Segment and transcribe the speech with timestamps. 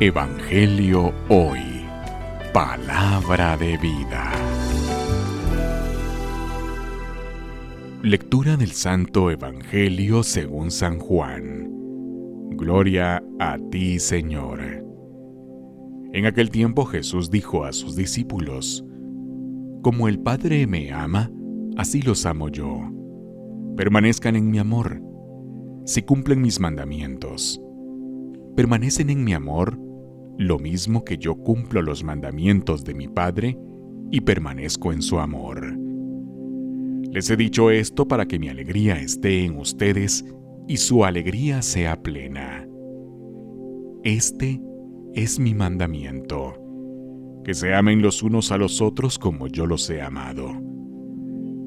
[0.00, 1.60] Evangelio Hoy.
[2.52, 4.32] Palabra de vida.
[8.02, 11.68] Lectura del Santo Evangelio según San Juan.
[12.50, 14.60] Gloria a ti, Señor.
[16.12, 18.84] En aquel tiempo Jesús dijo a sus discípulos,
[19.82, 21.30] Como el Padre me ama,
[21.76, 22.80] así los amo yo.
[23.76, 25.00] Permanezcan en mi amor.
[25.84, 27.60] Si cumplen mis mandamientos,
[28.56, 29.78] permanecen en mi amor
[30.38, 33.58] lo mismo que yo cumplo los mandamientos de mi Padre
[34.10, 35.76] y permanezco en su amor.
[37.10, 40.24] Les he dicho esto para que mi alegría esté en ustedes
[40.66, 42.66] y su alegría sea plena.
[44.02, 44.60] Este
[45.14, 46.54] es mi mandamiento,
[47.44, 50.50] que se amen los unos a los otros como yo los he amado.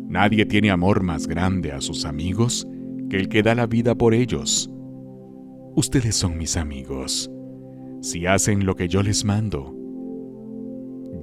[0.07, 2.67] Nadie tiene amor más grande a sus amigos
[3.09, 4.71] que el que da la vida por ellos.
[5.75, 7.29] Ustedes son mis amigos
[7.99, 9.75] si hacen lo que yo les mando.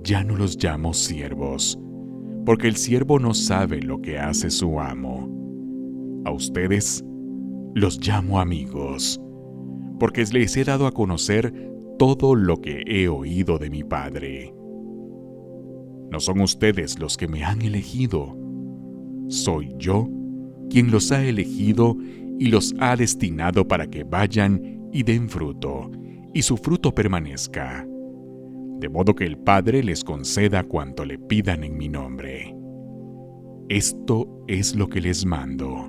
[0.04, 1.78] Ya no los llamo siervos,
[2.44, 6.22] porque el siervo no sabe lo que hace su amo.
[6.26, 7.02] A ustedes
[7.74, 9.18] los llamo amigos,
[9.98, 11.54] porque les he dado a conocer
[11.98, 14.52] todo lo que he oído de mi Padre.
[16.10, 18.36] No son ustedes los que me han elegido,
[19.28, 20.10] soy yo
[20.68, 21.96] quien los ha elegido
[22.42, 25.92] y los ha destinado para que vayan y den fruto
[26.34, 27.86] y su fruto permanezca,
[28.80, 32.52] de modo que el Padre les conceda cuanto le pidan en mi nombre.
[33.68, 35.88] Esto es lo que les mando,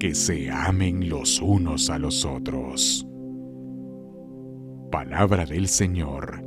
[0.00, 3.06] que se amen los unos a los otros.
[4.90, 6.42] Palabra del Señor.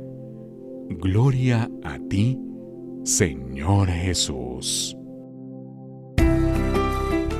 [0.90, 2.38] Gloria a ti,
[3.04, 4.94] Señor Jesús.